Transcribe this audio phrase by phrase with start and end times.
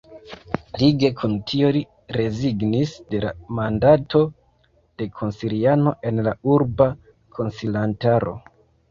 [0.83, 1.81] Lige kun tio li
[2.15, 4.21] rezignis de la mandato
[5.01, 6.89] de konsiliano en la Urba
[7.41, 8.35] Konsilantaro.